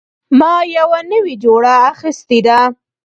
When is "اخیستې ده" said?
1.91-2.59